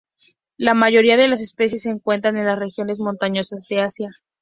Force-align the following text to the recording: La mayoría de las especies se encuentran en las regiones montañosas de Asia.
La 0.57 0.73
mayoría 0.73 1.15
de 1.15 1.27
las 1.27 1.41
especies 1.41 1.83
se 1.83 1.91
encuentran 1.91 2.35
en 2.35 2.47
las 2.47 2.57
regiones 2.57 2.99
montañosas 2.99 3.67
de 3.69 3.81
Asia. 3.81 4.09